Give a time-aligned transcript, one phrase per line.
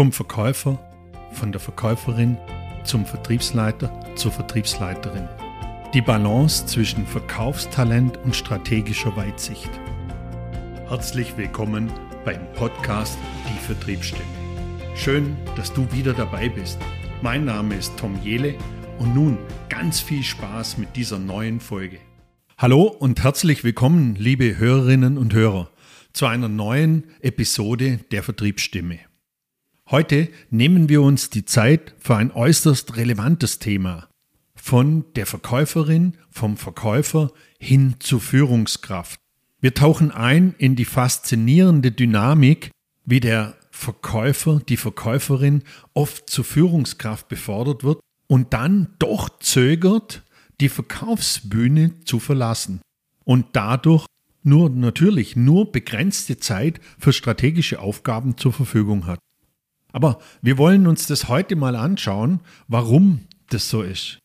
[0.00, 0.78] Vom Verkäufer,
[1.32, 2.38] von der Verkäuferin
[2.84, 5.28] zum Vertriebsleiter, zur Vertriebsleiterin.
[5.92, 9.68] Die Balance zwischen Verkaufstalent und strategischer Weitsicht.
[10.88, 11.92] Herzlich willkommen
[12.24, 14.24] beim Podcast Die Vertriebsstimme.
[14.94, 16.78] Schön, dass du wieder dabei bist.
[17.20, 18.54] Mein Name ist Tom Jele
[18.98, 19.36] und nun
[19.68, 21.98] ganz viel Spaß mit dieser neuen Folge.
[22.56, 25.68] Hallo und herzlich willkommen, liebe Hörerinnen und Hörer,
[26.14, 29.09] zu einer neuen Episode der Vertriebsstimme.
[29.90, 34.08] Heute nehmen wir uns die Zeit für ein äußerst relevantes Thema.
[34.54, 39.18] Von der Verkäuferin, vom Verkäufer hin zur Führungskraft.
[39.60, 42.70] Wir tauchen ein in die faszinierende Dynamik,
[43.04, 50.22] wie der Verkäufer, die Verkäuferin oft zur Führungskraft befördert wird und dann doch zögert,
[50.60, 52.80] die Verkaufsbühne zu verlassen
[53.24, 54.06] und dadurch
[54.44, 59.18] nur natürlich nur begrenzte Zeit für strategische Aufgaben zur Verfügung hat.
[59.92, 64.18] Aber wir wollen uns das heute mal anschauen, warum das so ist.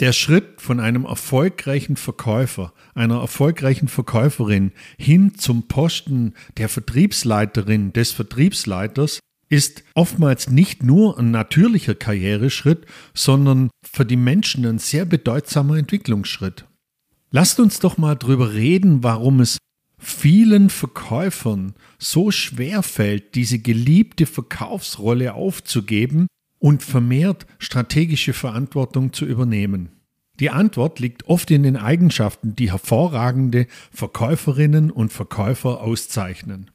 [0.00, 8.12] Der Schritt von einem erfolgreichen Verkäufer, einer erfolgreichen Verkäuferin hin zum Posten der Vertriebsleiterin, des
[8.12, 9.18] Vertriebsleiters
[9.48, 16.66] ist oftmals nicht nur ein natürlicher Karriereschritt, sondern für die Menschen ein sehr bedeutsamer Entwicklungsschritt.
[17.30, 19.58] Lasst uns doch mal drüber reden, warum es
[19.98, 29.90] vielen Verkäufern so schwer fällt, diese geliebte Verkaufsrolle aufzugeben und vermehrt strategische Verantwortung zu übernehmen.
[30.40, 36.70] Die Antwort liegt oft in den Eigenschaften, die hervorragende Verkäuferinnen und Verkäufer auszeichnen.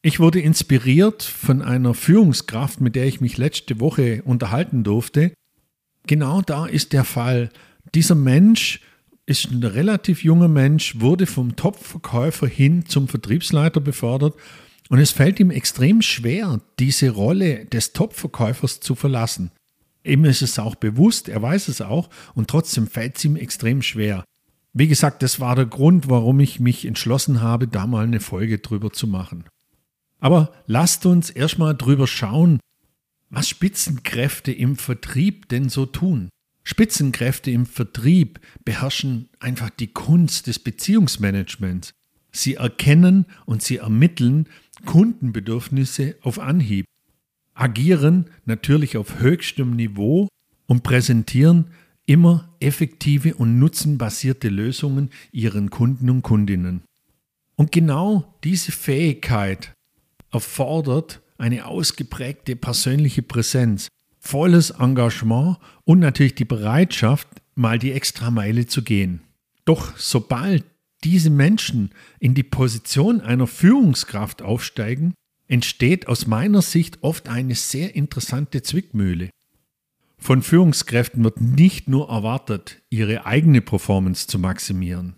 [0.00, 5.32] Ich wurde inspiriert von einer Führungskraft, mit der ich mich letzte Woche unterhalten durfte.
[6.06, 7.50] Genau da ist der Fall.
[7.94, 8.80] Dieser Mensch
[9.26, 14.34] ist ein relativ junger Mensch, wurde vom Top-Verkäufer hin zum Vertriebsleiter befördert
[14.90, 19.50] und es fällt ihm extrem schwer, diese Rolle des Top-Verkäufers zu verlassen.
[20.04, 23.80] Ihm ist es auch bewusst, er weiß es auch und trotzdem fällt es ihm extrem
[23.80, 24.24] schwer.
[24.74, 28.58] Wie gesagt, das war der Grund, warum ich mich entschlossen habe, da mal eine Folge
[28.58, 29.44] drüber zu machen.
[30.20, 32.60] Aber lasst uns erstmal drüber schauen,
[33.30, 36.28] was Spitzenkräfte im Vertrieb denn so tun.
[36.64, 41.92] Spitzenkräfte im Vertrieb beherrschen einfach die Kunst des Beziehungsmanagements.
[42.32, 44.48] Sie erkennen und sie ermitteln
[44.86, 46.86] Kundenbedürfnisse auf Anhieb,
[47.54, 50.28] agieren natürlich auf höchstem Niveau
[50.66, 51.66] und präsentieren
[52.06, 56.82] immer effektive und nutzenbasierte Lösungen ihren Kunden und Kundinnen.
[57.56, 59.72] Und genau diese Fähigkeit
[60.32, 63.88] erfordert eine ausgeprägte persönliche Präsenz,
[64.24, 69.20] volles Engagement und natürlich die Bereitschaft, mal die Extrameile zu gehen.
[69.64, 70.64] Doch sobald
[71.04, 75.14] diese Menschen in die Position einer Führungskraft aufsteigen,
[75.46, 79.28] entsteht aus meiner Sicht oft eine sehr interessante Zwickmühle.
[80.16, 85.16] Von Führungskräften wird nicht nur erwartet, ihre eigene Performance zu maximieren.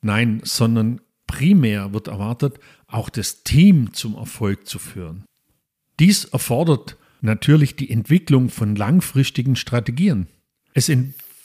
[0.00, 5.24] Nein, sondern primär wird erwartet, auch das Team zum Erfolg zu führen.
[5.98, 10.28] Dies erfordert natürlich die Entwicklung von langfristigen Strategien.
[10.74, 10.90] Es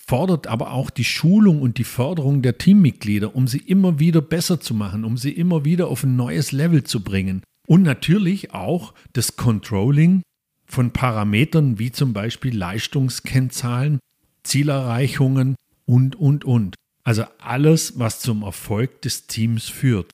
[0.07, 4.59] fordert aber auch die Schulung und die Förderung der Teammitglieder, um sie immer wieder besser
[4.59, 7.43] zu machen, um sie immer wieder auf ein neues Level zu bringen.
[7.67, 10.23] Und natürlich auch das Controlling
[10.65, 13.99] von Parametern wie zum Beispiel Leistungskennzahlen,
[14.43, 16.75] Zielerreichungen und, und, und.
[17.03, 20.11] Also alles, was zum Erfolg des Teams führt.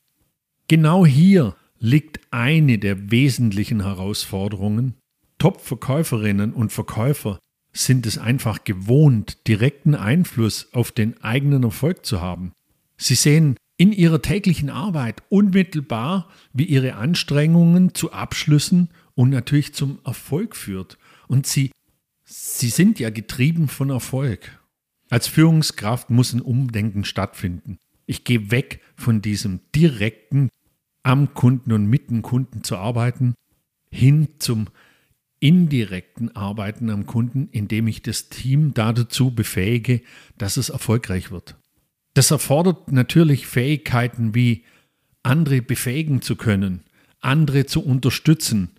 [0.67, 4.95] Genau hier liegt eine der wesentlichen Herausforderungen,
[5.37, 7.39] Top-Verkäuferinnen und Verkäufer
[7.73, 12.53] sind es einfach gewohnt, direkten Einfluss auf den eigenen Erfolg zu haben.
[12.97, 19.99] Sie sehen in ihrer täglichen Arbeit unmittelbar, wie ihre Anstrengungen zu Abschlüssen und natürlich zum
[20.05, 20.97] Erfolg führt.
[21.27, 21.71] Und sie,
[22.23, 24.59] sie sind ja getrieben von Erfolg.
[25.09, 27.77] Als Führungskraft muss ein Umdenken stattfinden.
[28.05, 30.49] Ich gehe weg von diesem direkten
[31.03, 33.35] am Kunden und mit dem Kunden zu arbeiten,
[33.91, 34.67] hin zum
[35.45, 40.01] indirekten Arbeiten am Kunden, indem ich das Team dazu befähige,
[40.39, 41.55] dass es erfolgreich wird.
[42.15, 44.63] Das erfordert natürlich Fähigkeiten wie
[45.21, 46.81] andere befähigen zu können,
[47.19, 48.71] andere zu unterstützen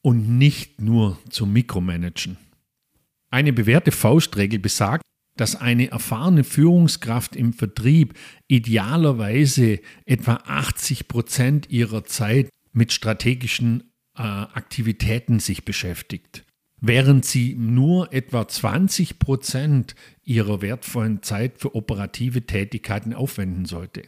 [0.00, 2.38] und nicht nur zu mikromanagen.
[3.30, 5.02] Eine bewährte Faustregel besagt,
[5.36, 8.14] dass eine erfahrene Führungskraft im Vertrieb
[8.48, 16.44] idealerweise etwa 80 Prozent ihrer Zeit mit strategischen äh, Aktivitäten sich beschäftigt,
[16.80, 24.02] während sie nur etwa 20 Prozent ihrer wertvollen Zeit für operative Tätigkeiten aufwenden sollte.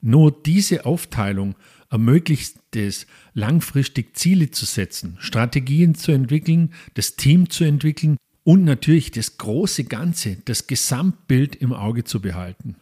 [0.00, 1.54] Nur diese Aufteilung
[1.90, 9.12] ermöglicht es, langfristig Ziele zu setzen, Strategien zu entwickeln, das Team zu entwickeln und natürlich
[9.12, 12.76] das große Ganze, das Gesamtbild im Auge zu behalten.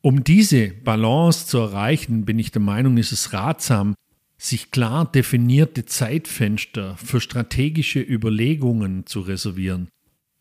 [0.00, 3.94] Um diese Balance zu erreichen, bin ich der Meinung, ist es ratsam,
[4.40, 9.88] sich klar definierte Zeitfenster für strategische Überlegungen zu reservieren.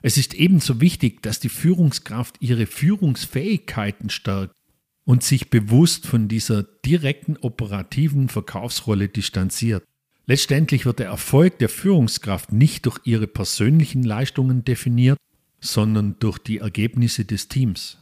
[0.02, 4.56] Es ist ebenso wichtig, dass die Führungskraft ihre Führungsfähigkeiten stärkt
[5.04, 9.84] und sich bewusst von dieser direkten operativen Verkaufsrolle distanziert.
[10.26, 15.18] Letztendlich wird der Erfolg der Führungskraft nicht durch ihre persönlichen Leistungen definiert,
[15.60, 17.98] sondern durch die Ergebnisse des Teams.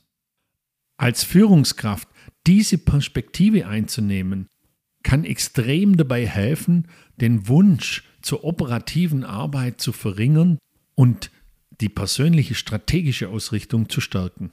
[0.97, 2.07] Als Führungskraft
[2.45, 4.47] diese Perspektive einzunehmen,
[5.07, 10.59] kann extrem dabei helfen, den Wunsch zur operativen Arbeit zu verringern
[10.95, 11.31] und
[11.79, 14.51] die persönliche strategische Ausrichtung zu stärken.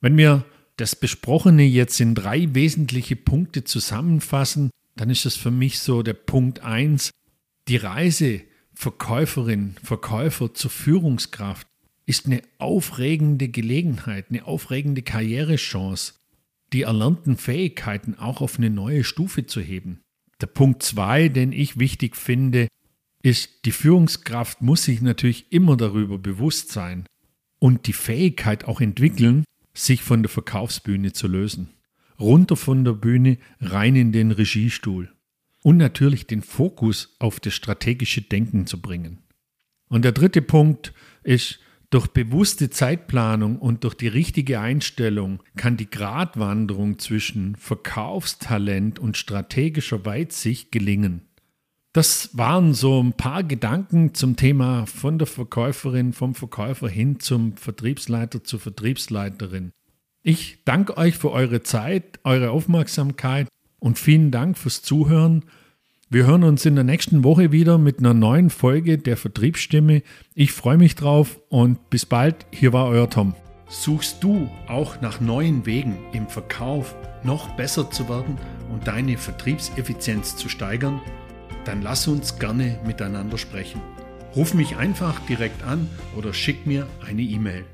[0.00, 0.46] Wenn wir
[0.78, 6.14] das Besprochene jetzt in drei wesentliche Punkte zusammenfassen, dann ist es für mich so der
[6.14, 7.10] Punkt 1,
[7.68, 8.40] die Reise
[8.72, 11.66] Verkäuferin, Verkäufer zur Führungskraft
[12.06, 16.14] ist eine aufregende Gelegenheit, eine aufregende Karrierechance,
[16.74, 20.00] die erlernten Fähigkeiten auch auf eine neue Stufe zu heben.
[20.40, 22.66] Der Punkt 2, den ich wichtig finde,
[23.22, 27.06] ist, die Führungskraft muss sich natürlich immer darüber bewusst sein
[27.60, 31.70] und die Fähigkeit auch entwickeln, sich von der Verkaufsbühne zu lösen.
[32.18, 35.12] Runter von der Bühne, rein in den Regiestuhl.
[35.62, 39.22] Und natürlich den Fokus auf das strategische Denken zu bringen.
[39.88, 40.92] Und der dritte Punkt
[41.22, 41.60] ist,
[41.94, 50.04] durch bewusste Zeitplanung und durch die richtige Einstellung kann die Gratwanderung zwischen Verkaufstalent und strategischer
[50.04, 51.28] Weitsicht gelingen.
[51.92, 57.56] Das waren so ein paar Gedanken zum Thema von der Verkäuferin, vom Verkäufer hin zum
[57.56, 59.70] Vertriebsleiter, zur Vertriebsleiterin.
[60.24, 63.46] Ich danke euch für eure Zeit, eure Aufmerksamkeit
[63.78, 65.44] und vielen Dank fürs Zuhören.
[66.14, 70.04] Wir hören uns in der nächsten Woche wieder mit einer neuen Folge der Vertriebsstimme.
[70.36, 72.46] Ich freue mich drauf und bis bald.
[72.52, 73.34] Hier war euer Tom.
[73.68, 76.94] Suchst du auch nach neuen Wegen im Verkauf
[77.24, 78.38] noch besser zu werden
[78.72, 81.00] und deine Vertriebseffizienz zu steigern?
[81.64, 83.80] Dann lass uns gerne miteinander sprechen.
[84.36, 87.64] Ruf mich einfach direkt an oder schick mir eine E-Mail.